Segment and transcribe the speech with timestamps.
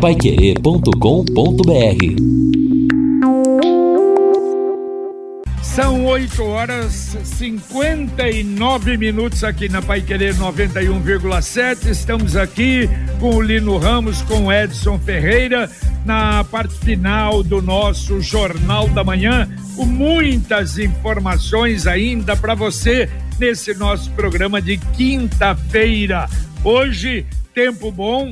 [0.00, 0.92] paiquerê.com.br
[5.60, 11.86] São 8 horas 59 minutos aqui na Pai Querer 91,7.
[11.90, 12.88] Estamos aqui
[13.18, 15.68] com o Lino Ramos, com o Edson Ferreira,
[16.04, 23.74] na parte final do nosso Jornal da Manhã, com muitas informações ainda para você nesse
[23.74, 26.28] nosso programa de quinta-feira.
[26.62, 28.30] Hoje, tempo bom,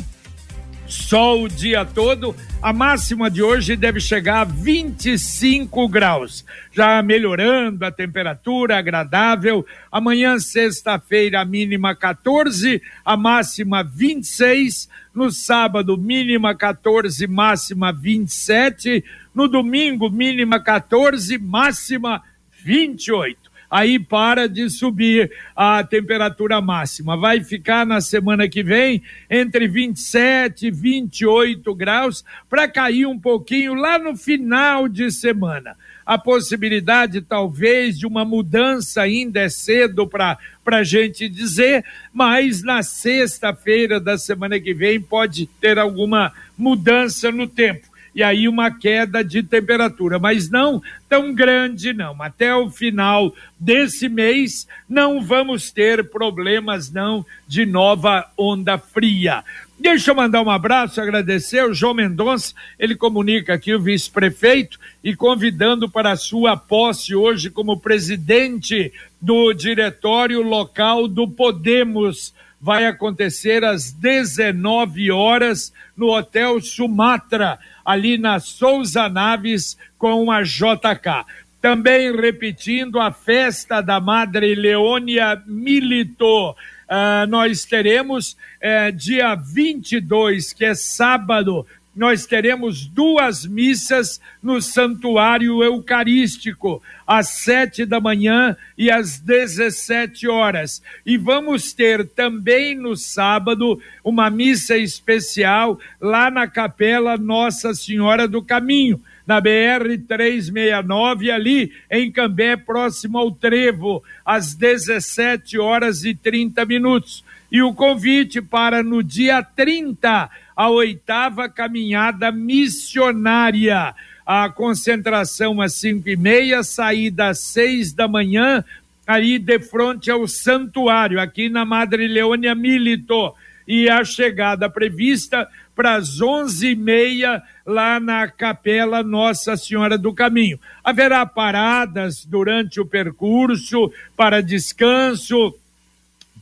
[0.88, 2.34] sol o dia todo.
[2.62, 9.64] A máxima de hoje deve chegar a 25 graus, já melhorando a temperatura agradável.
[9.91, 14.88] Amanhã, sexta-feira, mínima 14, a máxima 26.
[15.14, 19.05] No sábado, mínima 14, máxima 27.
[19.34, 22.22] No domingo, mínima 14, máxima
[22.64, 27.16] 28 aí para de subir a temperatura máxima.
[27.16, 33.75] Vai ficar na semana que vem entre 27 e 28 graus para cair um pouquinho
[33.75, 35.77] lá no final de semana.
[36.05, 42.83] A possibilidade, talvez, de uma mudança ainda é cedo para a gente dizer, mas na
[42.84, 49.22] sexta-feira da semana que vem pode ter alguma mudança no tempo e aí uma queda
[49.22, 52.20] de temperatura, mas não tão grande não.
[52.23, 59.45] Até o final desse mês não vamos ter problemas não de nova onda fria.
[59.78, 65.14] Deixa eu mandar um abraço, agradecer o João Mendonça, ele comunica aqui o vice-prefeito e
[65.14, 72.33] convidando para a sua posse hoje como presidente do diretório local do Podemos.
[72.67, 81.25] Vai acontecer às 19 horas no Hotel Sumatra ali na Souza Naves com a JK.
[81.62, 86.50] Também repetindo a festa da Madre Leônia Milito.
[86.50, 91.64] Uh, nós teremos uh, dia 22, que é sábado,
[91.97, 100.83] nós teremos duas missas no Santuário Eucarístico, às sete da manhã e às dezessete horas.
[101.07, 108.42] E vamos ter também no sábado uma missa especial lá na Capela Nossa Senhora do
[108.42, 116.64] Caminho na BR 369, ali em Cambé, próximo ao Trevo, às 17 horas e 30
[116.64, 117.24] minutos.
[117.51, 123.94] E o convite para no dia 30 a oitava caminhada missionária.
[124.24, 128.64] A concentração às cinco e meia, saída às seis da manhã,
[129.06, 133.34] aí de frente ao santuário, aqui na Madre Leônia Milito.
[133.69, 140.14] E a chegada prevista para as onze e meia lá na Capela Nossa Senhora do
[140.14, 140.58] Caminho.
[140.82, 145.55] Haverá paradas durante o percurso para descanso,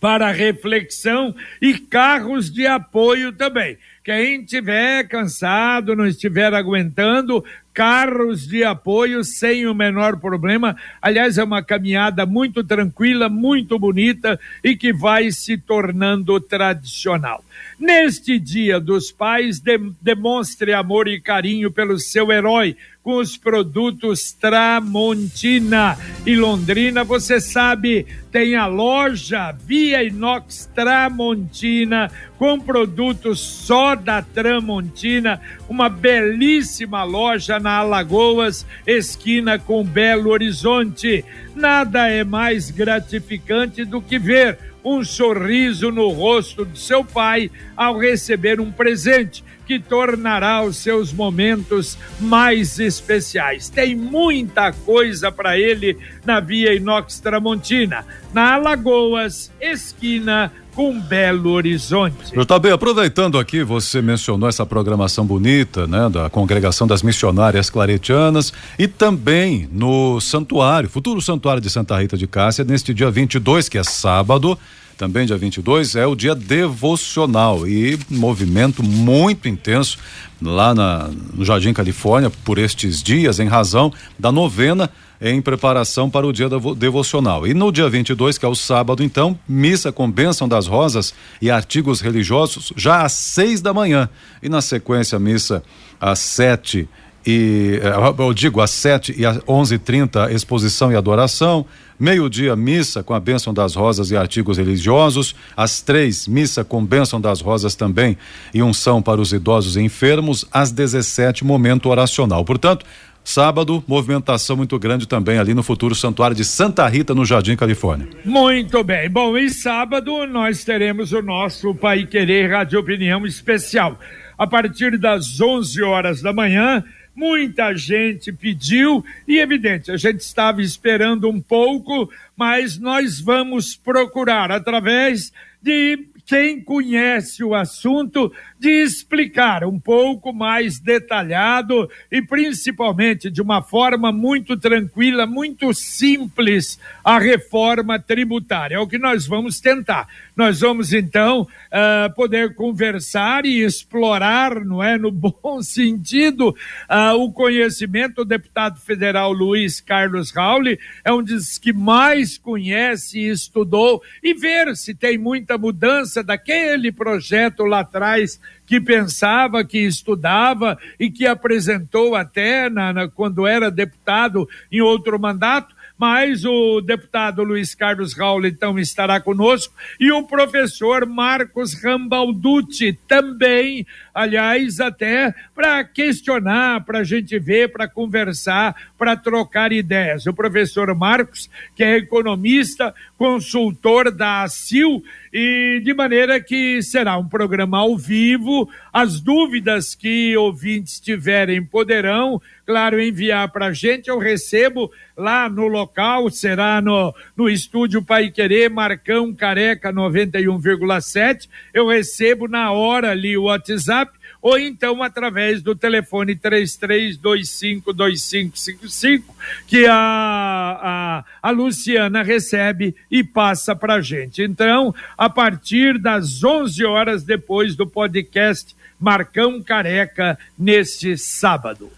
[0.00, 3.76] para reflexão e carros de apoio também.
[4.04, 7.42] Quem tiver cansado, não estiver aguentando,
[7.74, 10.76] carros de apoio sem o menor problema.
[11.02, 17.44] Aliás, é uma caminhada muito tranquila, muito bonita e que vai se tornando tradicional.
[17.78, 24.32] Neste Dia dos Pais, de, demonstre amor e carinho pelo seu herói com os produtos
[24.32, 25.98] Tramontina.
[26.24, 35.40] E Londrina, você sabe, tem a loja Via Inox Tramontina com produtos só da Tramontina,
[35.68, 41.24] uma belíssima loja na Alagoas, esquina com Belo Horizonte.
[41.56, 47.98] Nada é mais gratificante do que ver um sorriso no rosto de seu pai ao
[47.98, 53.70] receber um presente que tornará os seus momentos mais especiais.
[53.70, 58.04] Tem muita coisa para ele na Via Inox Tramontina,
[58.34, 62.32] na Alagoas, esquina com Belo Horizonte.
[62.32, 68.88] JB, aproveitando aqui, você mencionou essa programação bonita, né, da Congregação das Missionárias Claretianas e
[68.88, 73.84] também no santuário, futuro santuário de Santa Rita de Cássia, neste dia 22, que é
[73.84, 74.58] sábado,
[74.96, 79.98] também dia 22, é o dia devocional e movimento muito intenso
[80.40, 84.90] lá na, no Jardim Califórnia por estes dias, em razão da novena
[85.20, 87.46] em preparação para o dia devocional.
[87.46, 91.50] E no dia 22, que é o sábado, então, missa com bênção das rosas e
[91.50, 94.08] artigos religiosos já às seis da manhã.
[94.42, 95.62] E na sequência, missa
[96.00, 96.88] às sete
[97.26, 101.64] e eh, eu digo às sete e às onze e trinta exposição e adoração,
[101.98, 107.20] meio-dia missa com a bênção das rosas e artigos religiosos, às três missa com bênção
[107.20, 108.16] das rosas também
[108.52, 112.44] e unção para os idosos e enfermos, às 17 momento oracional.
[112.44, 112.84] Portanto,
[113.26, 118.06] Sábado, movimentação muito grande também ali no futuro Santuário de Santa Rita, no Jardim Califórnia.
[118.22, 119.08] Muito bem.
[119.08, 123.98] Bom, e sábado nós teremos o nosso Pai Querer Rádio Opinião especial.
[124.36, 126.84] a partir das 11 horas da manhã.
[127.14, 134.50] Muita gente pediu e, evidente, a gente estava esperando um pouco, mas nós vamos procurar
[134.50, 135.32] através
[135.62, 143.62] de quem conhece o assunto de explicar um pouco mais detalhado e principalmente de uma
[143.62, 148.76] forma muito tranquila, muito simples a reforma tributária.
[148.76, 150.08] É o que nós vamos tentar.
[150.36, 157.32] Nós vamos então uh, poder conversar e explorar, não é, no bom sentido, uh, o
[157.32, 158.22] conhecimento.
[158.22, 164.34] O deputado federal Luiz Carlos Rauli é um dos que mais conhece e estudou e
[164.34, 171.26] ver se tem muita mudança daquele projeto lá atrás que pensava, que estudava e que
[171.26, 178.16] apresentou até na, na, quando era deputado em outro mandato, mas o deputado Luiz Carlos
[178.16, 179.74] Raul então estará conosco.
[179.98, 187.88] E o professor Marcos Rambalducci também, aliás, até para questionar, para a gente ver, para
[187.88, 190.26] conversar, para trocar ideias.
[190.26, 195.02] O professor Marcos, que é economista, consultor da ACIL,
[195.32, 198.70] e de maneira que será um programa ao vivo.
[198.92, 204.08] As dúvidas que ouvintes tiverem poderão, claro, enviar para a gente.
[204.08, 211.48] Eu recebo lá no local, será no, no estúdio Pai Querer, Marcão Careca 91,7.
[211.72, 214.03] Eu recebo na hora ali o WhatsApp
[214.44, 219.22] ou então através do telefone 33252555,
[219.66, 224.42] que a, a, a Luciana recebe e passa para gente.
[224.42, 231.90] Então, a partir das 11 horas depois do podcast Marcão Careca, neste sábado.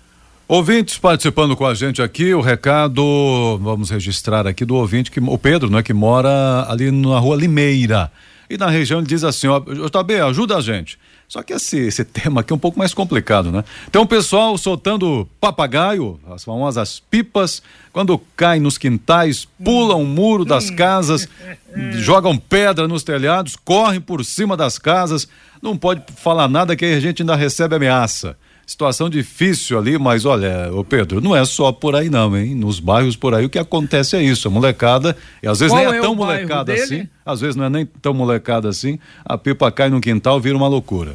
[0.47, 5.37] Ouvintes participando com a gente aqui, o recado, vamos registrar aqui do ouvinte, que o
[5.37, 8.09] Pedro, né, que mora ali na rua Limeira.
[8.49, 10.99] E na região ele diz assim, ó, JB, ajuda a gente.
[11.29, 13.65] Só que esse, esse tema aqui é um pouco mais complicado, né?
[13.91, 17.63] Tem um pessoal soltando papagaio, as famosas pipas,
[17.93, 21.29] quando cai nos quintais, pulam o muro das casas,
[21.99, 25.29] jogam pedra nos telhados, correm por cima das casas.
[25.61, 28.37] Não pode falar nada que a gente ainda recebe ameaça
[28.67, 32.55] situação difícil ali, mas olha, o Pedro, não é só por aí não, hein?
[32.55, 35.85] Nos bairros por aí o que acontece é isso, a molecada, e às vezes Qual
[35.85, 39.39] nem é, é tão molecada assim, às vezes não é nem tão molecada assim, a
[39.39, 41.15] pipa cai no quintal, vira uma loucura.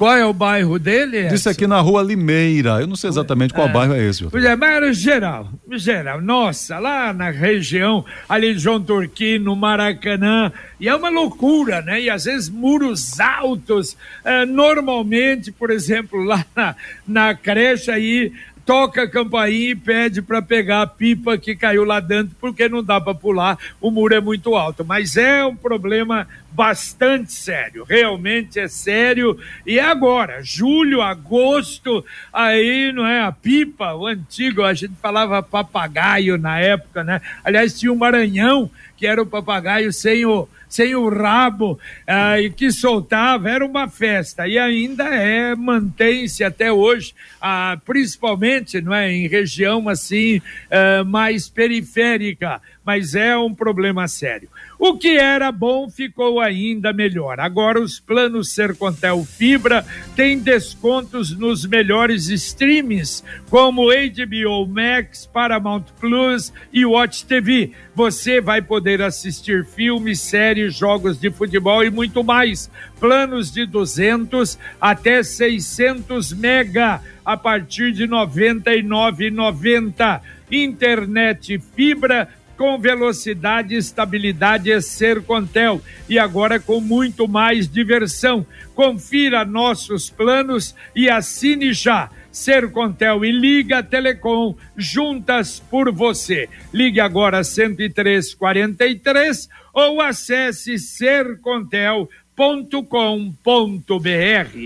[0.00, 1.28] Qual é o bairro dele?
[1.28, 2.80] Disse aqui na rua Limeira.
[2.80, 3.70] Eu não sei exatamente qual é.
[3.70, 4.24] bairro é esse.
[4.24, 5.50] Pois é, mas era geral.
[5.72, 6.22] Geral.
[6.22, 10.50] Nossa, lá na região, ali de João Turquino, Maracanã.
[10.80, 12.00] E é uma loucura, né?
[12.00, 13.94] E às vezes muros altos.
[14.24, 16.74] É, normalmente, por exemplo, lá na,
[17.06, 18.32] na creche aí,
[18.70, 22.84] toca a campainha e pede para pegar a pipa que caiu lá dentro, porque não
[22.84, 24.84] dá para pular, o muro é muito alto.
[24.84, 29.36] Mas é um problema bastante sério, realmente é sério.
[29.66, 36.38] E agora, julho, agosto, aí não é a pipa, o antigo, a gente falava papagaio
[36.38, 37.20] na época, né?
[37.42, 42.48] Aliás, tinha um Maranhão que era o papagaio sem o sem o rabo ah, e
[42.48, 49.12] que soltava, era uma festa e ainda é, mantém-se até hoje, ah, principalmente não é,
[49.12, 50.40] em região assim
[50.70, 54.48] ah, mais periférica, mas é um problema sério.
[54.78, 57.38] O que era bom ficou ainda melhor.
[57.38, 59.84] Agora os planos Sercontel Fibra
[60.16, 67.72] têm descontos nos melhores streams, como HBO Max, Paramount Plus e Watch TV.
[67.94, 72.70] Você vai poder assistir filmes, séries, jogos de futebol e muito mais.
[72.98, 80.20] Planos de 200 até 600 mega a partir de R$ 99,90.
[80.50, 82.28] Internet fibra
[82.60, 88.44] com velocidade e estabilidade é Sercontel e agora com muito mais diversão.
[88.74, 92.10] Confira nossos planos e assine já.
[92.32, 96.48] Sercontel e Liga Telecom juntas por você.
[96.72, 102.08] Ligue agora 10343 ou acesse sercontel.com.br.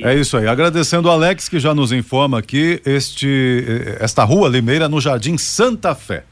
[0.03, 0.47] É isso aí.
[0.47, 3.65] Agradecendo o Alex que já nos informa aqui este
[3.99, 6.25] esta rua Limeira no Jardim Santa Fé.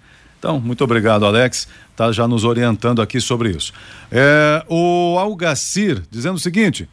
[0.43, 3.73] Então, muito obrigado, Alex, tá já nos orientando aqui sobre isso.
[4.11, 6.89] É, o Algacir dizendo o seguinte: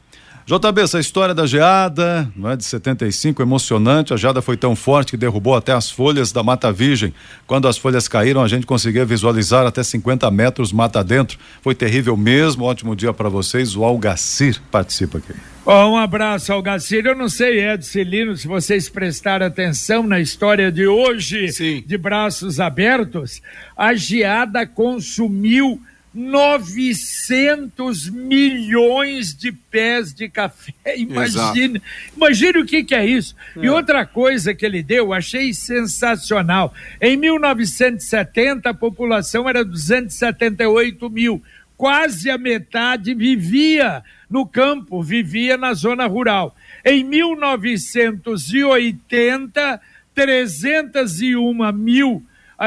[0.50, 4.16] JB, essa história da geada, não é de 75, emocionante.
[4.16, 7.14] A geada foi tão forte que derrubou até as folhas da Mata Virgem.
[7.46, 11.38] Quando as folhas caíram, a gente conseguia visualizar até 50 metros mata dentro.
[11.62, 12.64] Foi terrível mesmo.
[12.64, 13.76] Ótimo dia para vocês.
[13.76, 15.34] O Algacir participa aqui.
[15.64, 17.06] Oh, um abraço, Algacir.
[17.06, 21.84] Eu não sei, Ed Celino, se vocês prestaram atenção na história de hoje, Sim.
[21.86, 23.40] de braços abertos,
[23.78, 25.80] a geada consumiu
[26.14, 30.74] 900 milhões de pés de café.
[30.98, 31.82] Imagine,
[32.16, 33.36] imagine o que, que é isso.
[33.56, 33.66] É.
[33.66, 36.74] E outra coisa que ele deu, achei sensacional.
[37.00, 41.42] Em 1970, a população era 278 mil.
[41.78, 46.54] Quase a metade vivia no campo, vivia na zona rural.
[46.84, 49.82] Em 1980,
[50.14, 52.26] 301 mil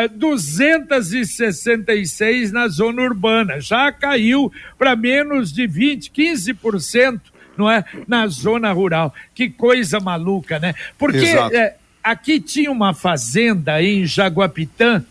[0.08, 3.60] 266 na zona urbana.
[3.60, 7.20] Já caiu para menos de 20, 15%,
[7.56, 7.84] não é?
[8.08, 9.14] Na zona rural.
[9.34, 10.74] Que coisa maluca, né?
[10.98, 15.04] Porque é, aqui tinha uma fazenda em Jaguapitã.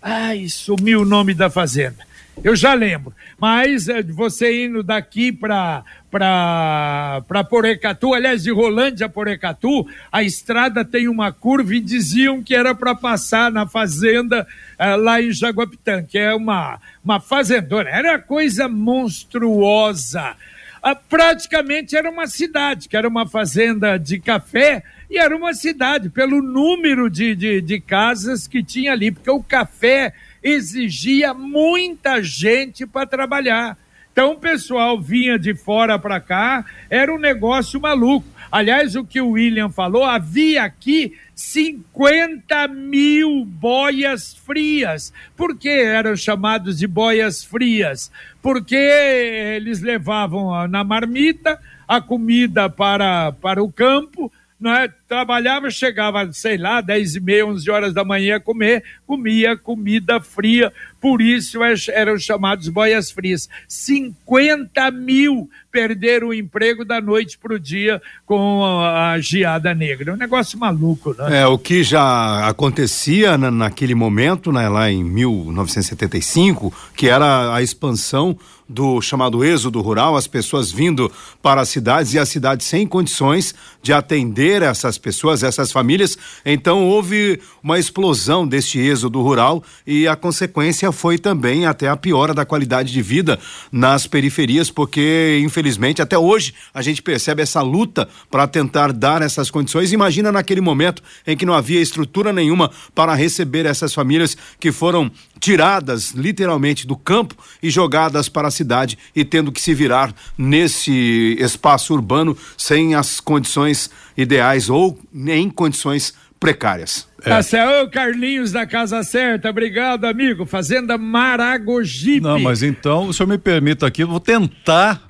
[0.00, 2.06] Ai, sumiu o nome da fazenda.
[2.42, 3.12] Eu já lembro.
[3.38, 10.82] Mas é, você indo daqui para para Porecatu, aliás, de Rolândia a Porecatu, a estrada
[10.82, 14.46] tem uma curva e diziam que era para passar na fazenda
[14.78, 17.90] é, lá em Jaguapitã, que é uma, uma fazendona.
[17.90, 20.34] Era coisa monstruosa.
[20.82, 26.08] Ah, praticamente era uma cidade, que era uma fazenda de café, e era uma cidade,
[26.08, 30.14] pelo número de, de, de casas que tinha ali, porque o café
[30.48, 33.76] exigia muita gente para trabalhar.
[34.12, 38.26] Então o pessoal vinha de fora para cá, era um negócio maluco.
[38.50, 45.12] Aliás, o que o William falou, havia aqui 50 mil boias frias.
[45.36, 48.10] Por que eram chamados de boias frias?
[48.42, 54.32] Porque eles levavam na marmita a comida para, para o campo,
[54.66, 54.88] é?
[55.06, 60.72] trabalhava, chegava, sei lá, 10 e meia, 11 horas da manhã comer, comia comida fria,
[61.00, 63.48] por isso é, eram chamados boias frias.
[63.66, 70.10] 50 mil perderam o emprego da noite para o dia com a, geada negra.
[70.10, 71.42] É um negócio maluco, né?
[71.42, 77.62] É, o que já acontecia na, naquele momento, né, lá em 1975, que era a
[77.62, 78.36] expansão
[78.68, 81.10] do chamado êxodo rural, as pessoas vindo
[81.42, 86.18] para as cidades e as cidades sem condições de atender essas pessoas, essas famílias.
[86.44, 92.32] Então houve uma explosão deste êxodo rural e a consequência foi também até a piora
[92.32, 93.38] da qualidade de vida
[93.70, 99.50] nas periferias, porque infelizmente até hoje a gente percebe essa luta para tentar dar essas
[99.50, 99.92] condições.
[99.92, 105.10] Imagina naquele momento em que não havia estrutura nenhuma para receber essas famílias que foram
[105.40, 111.36] tiradas literalmente do campo e jogadas para a cidade e tendo que se virar nesse
[111.40, 117.07] espaço urbano sem as condições ideais ou em condições precárias.
[117.24, 117.30] É.
[117.30, 120.46] Tá certo, Carlinhos da Casa Certa, obrigado, amigo.
[120.46, 122.20] Fazenda Maragogipe.
[122.20, 125.02] Não, mas então, o senhor me permita aqui, eu vou tentar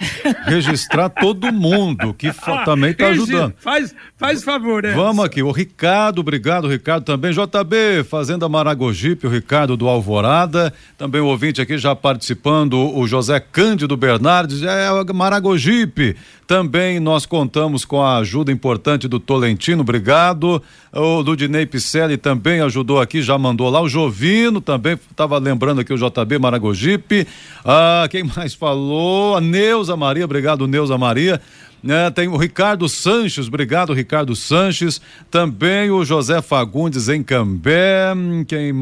[0.46, 3.54] registrar todo mundo que ah, também está ajudando.
[3.58, 4.92] Faz, faz favor, né?
[4.92, 7.30] Vamos aqui, o Ricardo, obrigado, Ricardo também.
[7.30, 13.38] JB, Fazenda Maragogipe, o Ricardo do Alvorada, também o ouvinte aqui já participando, o José
[13.38, 16.16] Cândido Bernardes, é Maragogipe.
[16.46, 20.62] Também nós contamos com a ajuda importante do Tolentino, obrigado.
[20.90, 21.66] O Ludinei
[21.98, 23.80] Picelli também ajudou aqui, já mandou lá.
[23.80, 27.26] O Jovino também, estava lembrando aqui o JB Maragogipe.
[27.64, 29.36] Ah, quem mais falou?
[29.36, 31.40] A Neuza Maria, obrigado, Neuza Maria.
[31.86, 38.14] É, tem o Ricardo Sanches, obrigado Ricardo Sanches, também o José Fagundes em Cambé,
[38.46, 38.72] quem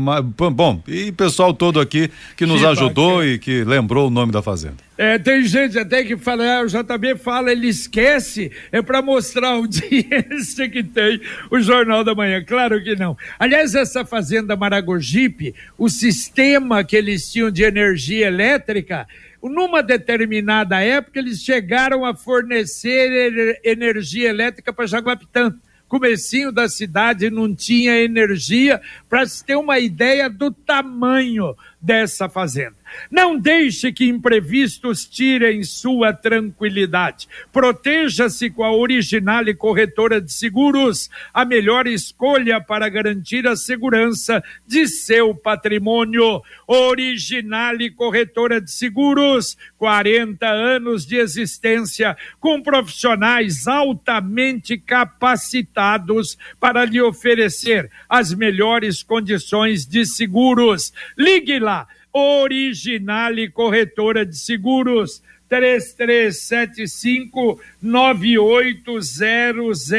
[0.53, 4.87] bom, e pessoal todo aqui que nos ajudou e que lembrou o nome da fazenda.
[4.99, 9.49] É, tem gente até que fala, é, o JB fala, ele esquece, é para mostrar
[9.49, 12.43] a audiência que tem o Jornal da Manhã.
[12.43, 13.15] Claro que não.
[13.39, 19.07] Aliás, essa fazenda Maragogipe, o sistema que eles tinham de energia elétrica
[19.43, 25.55] numa determinada época, eles chegaram a fornecer energia elétrica para Jaguapitã.
[25.89, 32.75] Comecinho da cidade não tinha energia, para se ter uma ideia do tamanho dessa fazenda.
[33.11, 37.29] Não deixe que imprevistos tirem sua tranquilidade.
[37.53, 44.43] Proteja-se com a Original e Corretora de Seguros, a melhor escolha para garantir a segurança
[44.67, 46.43] de seu patrimônio.
[46.67, 57.01] Original e Corretora de Seguros, 40 anos de existência, com profissionais altamente capacitados para lhe
[57.01, 60.93] oferecer as melhores condições de seguros.
[61.17, 69.91] Ligue lá Originale Corretora de Seguros, 3375 9800.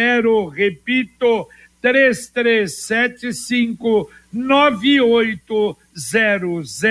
[0.51, 1.47] Repito,
[1.81, 6.81] 3375 9800.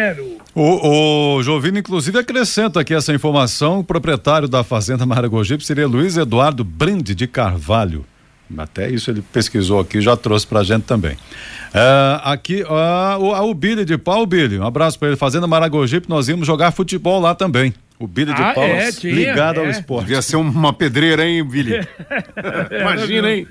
[0.54, 6.16] O, o Jovino, inclusive, acrescenta aqui essa informação: o proprietário da Fazenda Maragogipe seria Luiz
[6.16, 8.06] Eduardo Brande de Carvalho.
[8.58, 11.14] Até isso ele pesquisou aqui, já trouxe pra gente também.
[11.14, 15.16] Uh, aqui, uh, o, o Billy de Pau, Billy, um abraço para ele.
[15.16, 17.74] Fazenda Maragogipe, nós íamos jogar futebol lá também.
[17.98, 19.64] O Billy de ah, Pau é, ligado é.
[19.64, 20.06] ao esporte.
[20.06, 21.80] Devia ser uma pedreira, hein, Billy?
[22.80, 23.48] Imagina, hein?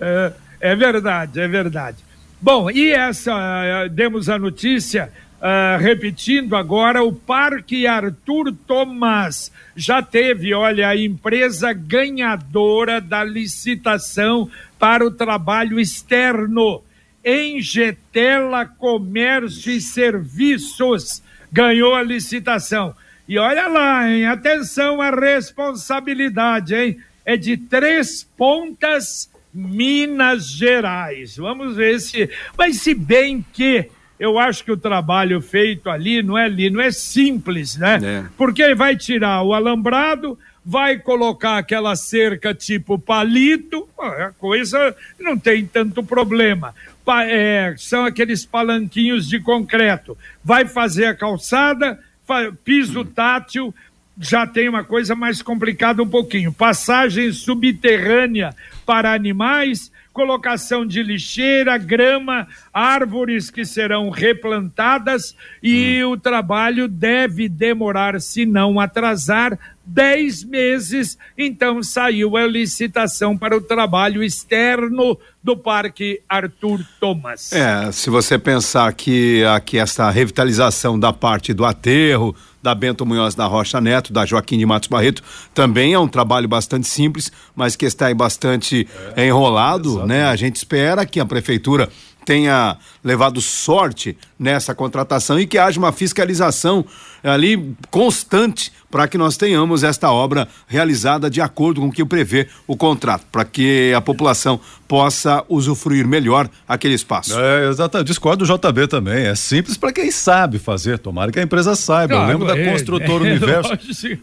[0.00, 1.96] É, é, verdade, é verdade.
[2.40, 10.02] Bom, e essa, uh, demos a notícia Uh, repetindo agora, o Parque Arthur Thomas já
[10.02, 16.82] teve, olha, a empresa ganhadora da licitação para o trabalho externo.
[17.24, 22.94] Engetela Comércio e Serviços ganhou a licitação.
[23.28, 24.26] E olha lá, hein?
[24.26, 26.98] Atenção à responsabilidade, hein?
[27.24, 31.36] É de Três Pontas, Minas Gerais.
[31.36, 32.28] Vamos ver se.
[32.56, 36.80] Mas se bem que eu acho que o trabalho feito ali não é ali, não
[36.80, 37.98] é simples, né?
[38.02, 38.24] É.
[38.36, 45.38] Porque ele vai tirar o alambrado, vai colocar aquela cerca tipo palito, a coisa não
[45.38, 46.74] tem tanto problema.
[47.04, 50.18] Pa, é, são aqueles palanquinhos de concreto.
[50.44, 53.74] Vai fazer a calçada, fa, piso tátil,
[54.20, 56.52] já tem uma coisa mais complicada um pouquinho.
[56.52, 66.10] Passagem subterrânea para animais, colocação de lixeira, grama, árvores que serão replantadas e hum.
[66.10, 69.56] o trabalho deve demorar, se não atrasar,
[69.86, 71.16] 10 meses.
[71.38, 77.52] Então saiu a licitação para o trabalho externo do Parque Arthur Thomas.
[77.52, 83.34] É, se você pensar que aqui essa revitalização da parte do aterro, da Bento Munhoz
[83.34, 85.22] da Rocha Neto, da Joaquim de Matos Barreto,
[85.54, 88.86] também é um trabalho bastante simples, mas que está aí bastante
[89.16, 90.24] é, enrolado, né?
[90.24, 91.88] A gente espera que a prefeitura
[92.24, 96.84] tenha levado sorte nessa contratação e que haja uma fiscalização
[97.22, 102.48] ali constante para que nós tenhamos esta obra realizada de acordo com o que prevê
[102.66, 107.38] o contrato, para que a população possa usufruir melhor aquele espaço.
[107.38, 108.08] É, exatamente.
[108.08, 109.26] Discordo do JB também.
[109.26, 110.98] É simples para quem sabe fazer.
[110.98, 112.14] Tomara que a empresa saiba.
[112.14, 113.72] Claro, Eu lembro é, da Construtora é, Universo.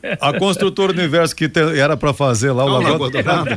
[0.02, 0.18] É.
[0.20, 3.12] A Construtora Universo que te, era para fazer lá o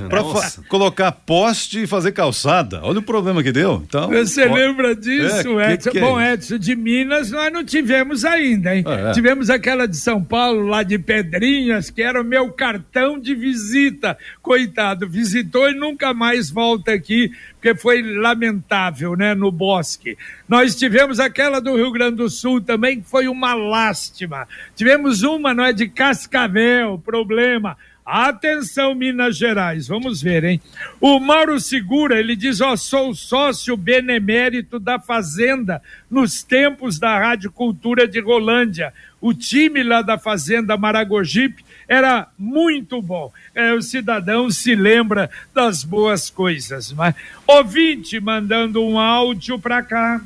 [0.09, 0.23] para
[0.69, 2.81] colocar poste e fazer calçada.
[2.83, 3.83] Olha o problema que deu.
[3.87, 5.91] Então, Você ó, lembra disso, é, Edson?
[5.91, 8.85] Que que Bom, é Edson, de Minas nós não tivemos ainda, hein?
[8.87, 9.13] É.
[9.13, 14.17] Tivemos aquela de São Paulo, lá de Pedrinhas, que era o meu cartão de visita.
[14.41, 20.17] Coitado, visitou e nunca mais volta aqui, porque foi lamentável, né, no bosque.
[20.49, 24.49] Nós tivemos aquela do Rio Grande do Sul também, que foi uma lástima.
[24.75, 27.77] Tivemos uma, não é, de Cascavel, problema.
[28.11, 30.63] Atenção, Minas Gerais, vamos ver, hein?
[30.99, 37.53] O Mauro Segura, ele diz: Ó, sou sócio benemérito da Fazenda nos tempos da Rádio
[37.53, 38.95] Cultura de Rolândia.
[39.21, 43.31] O time lá da Fazenda Maragogipe era muito bom.
[43.55, 46.91] É, o cidadão se lembra das boas coisas.
[46.93, 47.15] Mas...
[47.47, 50.19] Ouvinte mandando um áudio para cá.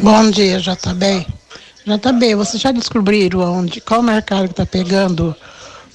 [0.00, 1.26] Bom dia, JB.
[1.84, 5.36] JB, vocês já descobriram onde, qual mercado que está pegando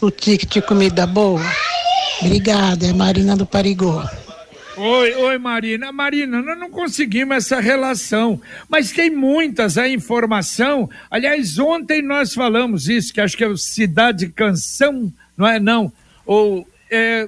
[0.02, 1.42] o ticket de comida boa?
[2.22, 4.02] Obrigada, é Marina do Parigô.
[4.76, 5.92] Oi, oi, Marina.
[5.92, 10.88] Marina, nós não conseguimos essa relação, mas tem muitas a informação.
[11.10, 15.60] Aliás, ontem nós falamos isso, que acho que é Cidade Canção, não é?
[15.60, 15.92] Não.
[16.26, 16.68] Ou.
[16.92, 17.28] É...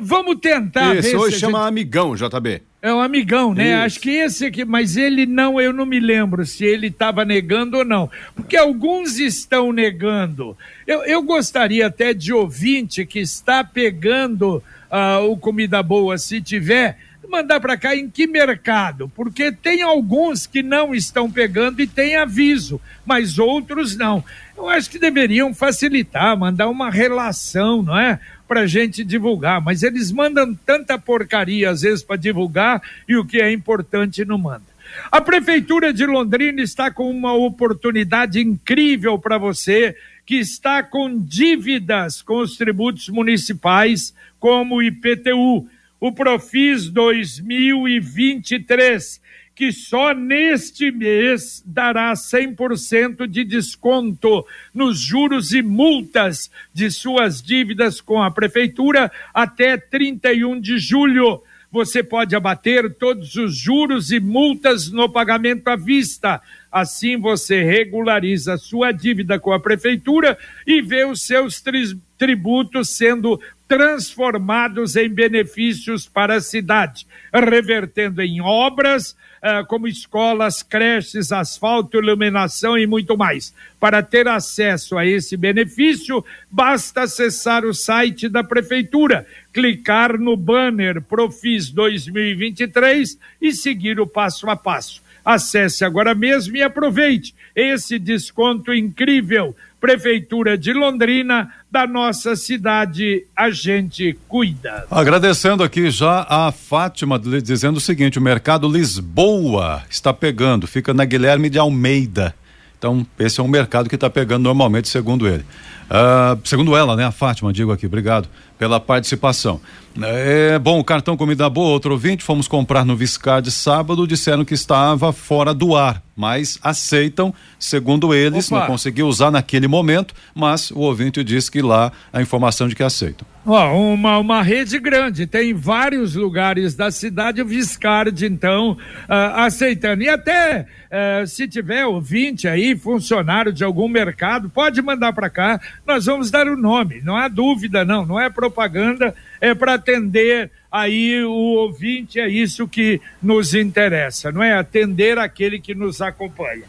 [0.00, 0.96] Vamos tentar.
[0.96, 1.68] Isso, hoje chama gente...
[1.68, 2.62] Amigão, JB.
[2.82, 3.74] É um amigão, né?
[3.74, 3.84] Isso.
[3.84, 7.78] Acho que esse aqui, mas ele não, eu não me lembro se ele estava negando
[7.78, 8.10] ou não.
[8.34, 10.56] Porque alguns estão negando.
[10.86, 16.98] Eu, eu gostaria até de ouvinte que está pegando uh, o Comida Boa, se tiver,
[17.30, 19.10] mandar para cá em que mercado?
[19.14, 24.22] Porque tem alguns que não estão pegando e tem aviso, mas outros não.
[24.56, 28.20] Eu acho que deveriam facilitar, mandar uma relação, não é?
[28.46, 33.40] Para gente divulgar, mas eles mandam tanta porcaria às vezes para divulgar e o que
[33.40, 34.70] é importante não manda.
[35.10, 42.22] A Prefeitura de Londrina está com uma oportunidade incrível para você que está com dívidas
[42.22, 45.68] com os tributos municipais, como o IPTU,
[46.00, 49.20] o Profis 2023,
[49.54, 58.00] que só neste mês dará 100% de desconto nos juros e multas de suas dívidas
[58.00, 64.90] com a Prefeitura até 31 de julho você pode abater todos os juros e multas
[64.90, 66.42] no pagamento à vista.
[66.70, 70.36] Assim você regulariza sua dívida com a prefeitura
[70.66, 78.40] e vê os seus tri tributos sendo transformados em benefícios para a cidade, revertendo em
[78.40, 83.54] obras uh, como escolas, creches, asfalto, iluminação e muito mais.
[83.78, 91.00] Para ter acesso a esse benefício, basta acessar o site da Prefeitura, clicar no banner
[91.00, 95.00] Profis 2023 e seguir o passo a passo.
[95.24, 99.54] Acesse agora mesmo e aproveite esse desconto incrível.
[99.80, 104.86] Prefeitura de Londrina, da nossa cidade, a gente cuida.
[104.90, 111.06] Agradecendo aqui já a Fátima, dizendo o seguinte: o mercado Lisboa está pegando, fica na
[111.06, 112.34] Guilherme de Almeida.
[112.78, 115.44] Então, esse é um mercado que está pegando normalmente, segundo ele.
[115.90, 117.04] Uh, segundo ela, né?
[117.04, 119.60] A Fátima, digo aqui, obrigado pela participação.
[120.00, 124.54] É bom, o cartão Comida Boa, outro ouvinte, fomos comprar no Viscard sábado, disseram que
[124.54, 128.60] estava fora do ar, mas aceitam, segundo eles, Opa.
[128.60, 132.84] não conseguiu usar naquele momento, mas o ouvinte disse que lá a informação de que
[132.84, 133.26] aceitam.
[133.44, 140.02] Uma, uma rede grande, tem vários lugares da cidade, o Viscard, então, uh, aceitando.
[140.02, 145.58] E até uh, se tiver ouvinte aí, funcionário de algum mercado, pode mandar para cá,
[145.86, 150.50] nós vamos dar o nome, não há dúvida, não, não é propaganda é para atender
[150.70, 154.52] aí o ouvinte, é isso que nos interessa, não é?
[154.52, 156.64] Atender aquele que nos acompanha.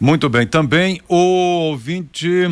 [0.00, 0.46] Muito bem.
[0.46, 2.44] Também o ouvinte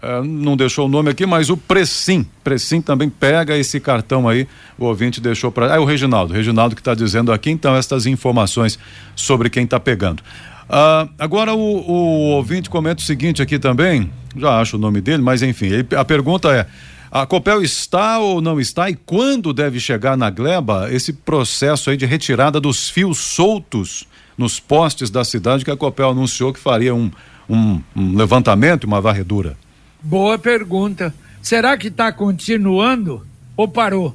[0.00, 2.24] uh, não deixou o nome aqui, mas o Precim.
[2.44, 4.46] Precim também pega esse cartão aí.
[4.78, 5.72] O ouvinte deixou para.
[5.72, 6.32] Ah, é o Reginaldo.
[6.32, 8.78] Reginaldo que está dizendo aqui, então, estas informações
[9.16, 10.22] sobre quem está pegando.
[10.70, 15.20] Uh, agora o, o, ouvinte comenta o seguinte aqui também, já acho o nome dele,
[15.20, 16.64] mas enfim, ele, a pergunta é:
[17.10, 21.96] a Copel está ou não está e quando deve chegar na Gleba esse processo aí
[21.96, 24.06] de retirada dos fios soltos
[24.38, 27.10] nos postes da cidade que a Copel anunciou que faria um,
[27.48, 29.56] um, um levantamento, uma varredura?
[30.00, 31.12] Boa pergunta.
[31.42, 34.14] Será que está continuando ou parou?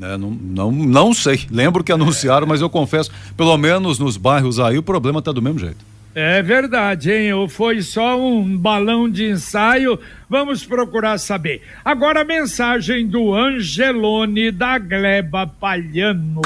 [0.00, 1.46] É, não, não, não sei.
[1.50, 5.42] Lembro que anunciaram, mas eu confesso, pelo menos nos bairros aí, o problema está do
[5.42, 5.94] mesmo jeito.
[6.14, 7.32] É verdade, hein?
[7.32, 9.98] Ou foi só um balão de ensaio?
[10.30, 11.62] Vamos procurar saber.
[11.84, 16.40] Agora a mensagem do Angelone da Gleba Palhano.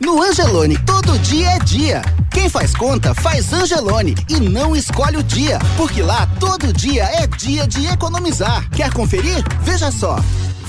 [0.00, 2.02] No Angelone, todo dia é dia.
[2.32, 7.26] Quem faz conta, faz Angelone e não escolhe o dia, porque lá todo dia é
[7.26, 8.68] dia de economizar.
[8.70, 9.44] Quer conferir?
[9.62, 10.16] Veja só.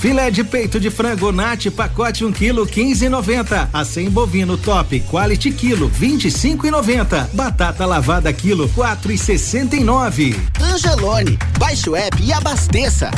[0.04, 3.70] Filé de peito de frango nati pacote 1 kg 15,90.
[3.72, 7.30] Acém bovino top quality quilo 25,90.
[7.32, 10.34] Batata lavada quilo 4,69.
[10.60, 13.10] Angelone, baixe o app e abasteça.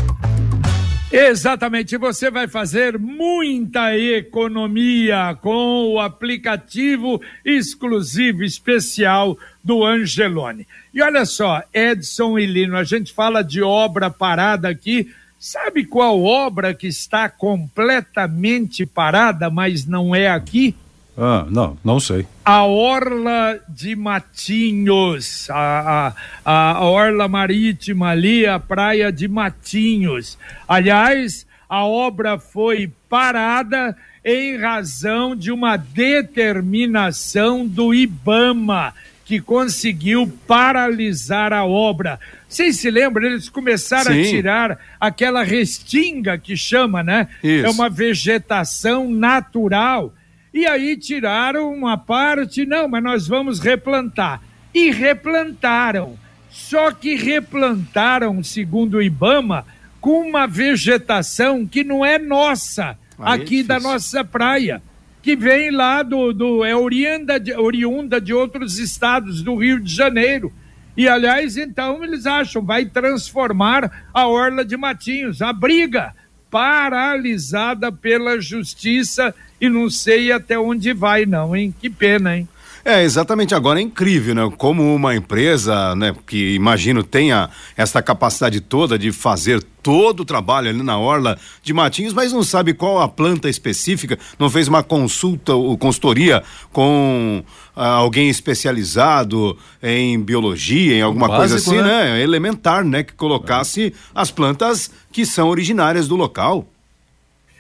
[1.11, 10.69] Exatamente, você vai fazer muita economia com o aplicativo exclusivo especial do Angelone.
[10.95, 15.11] E olha só, Edson e Lino, a gente fala de obra parada aqui.
[15.39, 20.75] Sabe qual obra que está completamente parada, mas não é aqui?
[21.19, 22.27] Ah, não, não sei.
[22.45, 30.39] A Orla de Matinhos, a, a, a Orla Marítima ali, a Praia de Matinhos.
[30.69, 38.93] Aliás, a obra foi parada em razão de uma determinação do IBAMA,
[39.25, 42.21] que conseguiu paralisar a obra.
[42.49, 43.27] Vocês se lembram?
[43.27, 44.21] Eles começaram Sim.
[44.21, 47.29] a tirar aquela restinga que chama, né?
[47.43, 47.67] Isso.
[47.67, 50.15] É uma vegetação natural
[50.57, 54.41] e aí tiraram uma parte, não, mas nós vamos replantar.
[54.73, 56.19] E replantaram.
[56.51, 59.67] Só que replantaram, segundo o Ibama,
[60.01, 64.83] com uma vegetação que não é nossa, aí aqui é da nossa praia,
[65.23, 66.33] que vem lá do.
[66.33, 70.51] do é oriunda de, oriunda de outros estados do Rio de Janeiro.
[70.97, 75.43] E, aliás, então, eles acham, vai transformar a Orla de Matinhos.
[75.43, 76.15] A briga
[76.51, 81.75] paralisada pela justiça e não sei até onde vai, não, hein?
[81.79, 82.49] Que pena, hein?
[82.87, 83.53] É, exatamente.
[83.53, 84.49] Agora é incrível, né?
[84.57, 90.69] Como uma empresa, né, que imagino tenha essa capacidade toda de fazer todo o trabalho
[90.69, 94.85] ali na orla de Matinhos, mas não sabe qual a planta específica, não fez uma
[94.85, 97.43] consulta ou consultoria com
[97.75, 102.13] ah, alguém especializado em biologia, em alguma Básico, coisa assim, né?
[102.13, 102.23] né?
[102.23, 103.03] Elementar, né?
[103.03, 103.93] Que colocasse é.
[104.15, 106.69] as plantas que são originárias do local.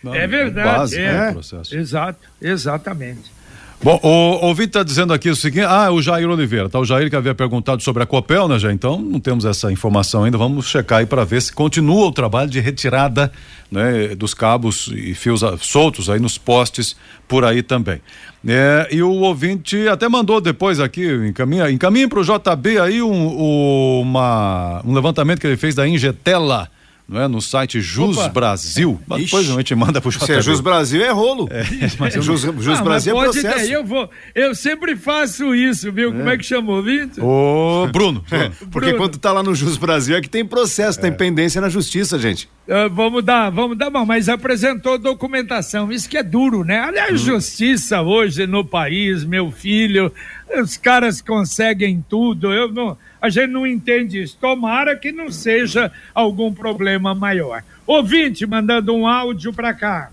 [0.04, 0.78] Não, é verdade.
[0.78, 3.35] Base, é, é, exato, exatamente.
[3.82, 6.78] Bom, o ouvinte está dizendo aqui o seguinte: ah, o Jair Oliveira, tá?
[6.78, 8.72] O Jair que havia perguntado sobre a Copel, né, já?
[8.72, 10.38] Então não temos essa informação ainda.
[10.38, 13.30] Vamos checar aí para ver se continua o trabalho de retirada
[13.70, 16.96] né, dos cabos e fios soltos aí nos postes
[17.28, 18.00] por aí também.
[18.46, 24.00] É, e o ouvinte até mandou depois aqui, encaminha, encaminha para o JB aí um,
[24.00, 26.70] uma, um levantamento que ele fez da Ingetela
[27.08, 27.28] não é?
[27.28, 28.28] No site Jus Opa.
[28.28, 29.00] Brasil.
[29.06, 30.26] Mas depois a gente manda pro JB.
[30.26, 31.48] Se é Jus Brasil é rolo.
[31.50, 31.62] É,
[31.98, 33.66] mas Jus, Jus ah, Brasil é processo.
[33.66, 36.10] Ter, eu vou, eu sempre faço isso, viu?
[36.10, 36.12] É.
[36.12, 37.24] Como é que chamou, Vitor?
[37.24, 38.24] Ô, Bruno.
[38.36, 38.96] É, porque Bruno.
[38.98, 41.14] quando tá lá no Jus Brasil é que tem processo, tem é.
[41.14, 42.48] pendência na justiça, gente.
[42.66, 46.80] Uh, vamos dar, vamos dar, bom, mas apresentou documentação, isso que é duro, né?
[46.80, 47.24] Aliás, hum.
[47.24, 50.12] justiça hoje no país, meu filho,
[50.60, 54.36] os caras conseguem tudo, eu não a gente não entende isso.
[54.40, 57.62] Tomara que não seja algum problema maior.
[57.86, 60.10] Ouvinte mandando um áudio para cá.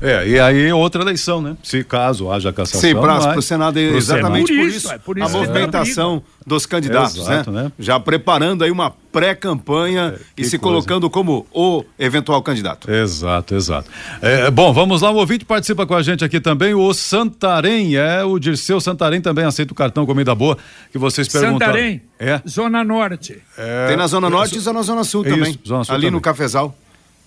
[0.00, 1.56] É, e aí outra eleição, né?
[1.62, 2.80] Se caso haja cassação.
[2.80, 7.16] Sim, para o Senado, é exatamente por isso, é por a isso movimentação dos candidatos,
[7.16, 7.64] Exato, né?
[7.64, 7.72] né?
[7.78, 10.72] Já preparando aí uma pré-campanha e que se coisa.
[10.74, 12.90] colocando como o eventual candidato.
[12.90, 13.88] Exato, exato.
[14.20, 18.22] É, bom, vamos lá, o ouvinte participa com a gente aqui também, o Santarém, é
[18.24, 20.58] o Dirceu Santarém também aceita o cartão Comida Boa
[20.92, 21.72] que vocês perguntaram.
[21.72, 22.42] Santarém, É.
[22.46, 23.40] Zona Norte.
[23.88, 25.58] Tem na Zona Norte e na Zona Sul É Isso, também.
[25.66, 26.10] Zona Sul ali também.
[26.12, 26.76] no Cafezal.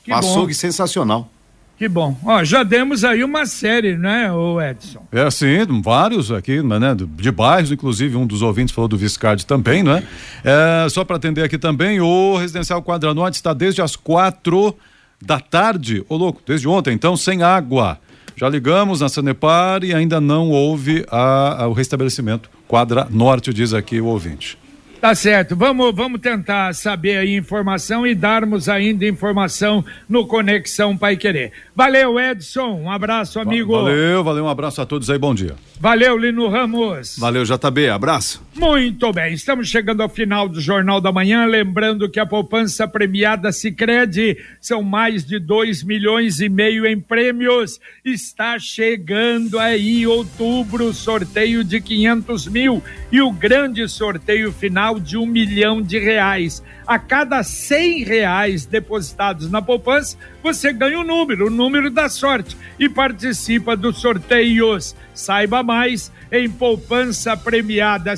[0.03, 0.59] Que Açougue bom.
[0.59, 1.29] sensacional.
[1.77, 2.17] Que bom.
[2.25, 5.05] Ó, já demos aí uma série, né, o Edson?
[5.11, 9.45] É, sim, vários aqui, mas, né, de bairros, inclusive um dos ouvintes falou do Viscardi
[9.45, 10.03] também, não é?
[10.43, 14.75] É, só para atender aqui também, o Residencial Quadra Norte está desde as quatro
[15.21, 17.99] da tarde, ô louco, desde ontem, então, sem água.
[18.35, 22.49] Já ligamos na Sanepar e ainda não houve a- a- o restabelecimento.
[22.67, 24.57] Quadra Norte, diz aqui o ouvinte.
[24.99, 31.15] Tá certo, vamos, vamos tentar saber aí informação e darmos ainda informação no Conexão Pai
[31.15, 31.51] Querer.
[31.75, 33.73] Valeu, Edson, um abraço, amigo.
[33.73, 35.55] Valeu, valeu, um abraço a todos aí, bom dia.
[35.79, 37.17] Valeu, Lino Ramos.
[37.19, 37.89] Valeu, JB.
[37.89, 38.41] Abraço.
[38.55, 43.51] Muito bem, estamos chegando ao final do Jornal da Manhã, lembrando que a poupança premiada
[43.51, 47.79] Sicredi são mais de 2 milhões e meio em prêmios.
[48.03, 55.27] Está chegando aí outubro, sorteio de 500 mil e o grande sorteio final de um
[55.27, 56.63] milhão de reais.
[56.87, 62.55] A cada 100 reais depositados na poupança, você ganha um número, o número da sorte
[62.79, 64.95] e participa dos sorteios.
[65.13, 68.15] Saiba mais em poupança premiada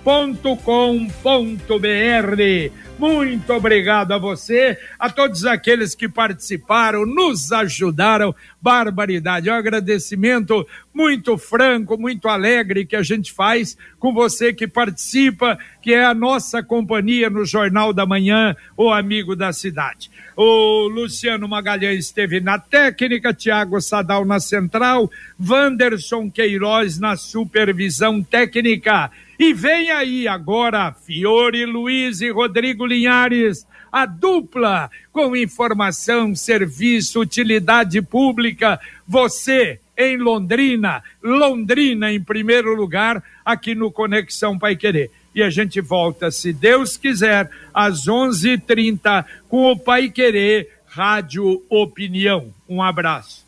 [0.00, 2.72] Sicredi.com.br.
[2.98, 8.34] Muito obrigado a você, a todos aqueles que participaram, nos ajudaram.
[8.60, 14.66] Barbaridade, é um agradecimento muito franco, muito alegre que a gente faz com você que
[14.66, 20.10] participa, que é a nossa companhia no Jornal da Manhã, o amigo da cidade.
[20.36, 25.10] O Luciano Magalhães esteve na técnica, Tiago Sadal na central,
[25.40, 29.10] Wanderson Queiroz na supervisão técnica.
[29.40, 38.02] E vem aí agora Fiore Luiz e Rodrigo Linhares, a dupla com informação, serviço, utilidade
[38.02, 38.78] pública.
[39.08, 45.10] Você em Londrina, Londrina em primeiro lugar, aqui no Conexão Pai Querer.
[45.34, 52.48] E a gente volta, se Deus quiser, às 11:30 com o Pai Querer Rádio Opinião.
[52.68, 53.42] Um abraço.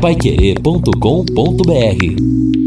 [0.00, 2.65] paiquerê.com.br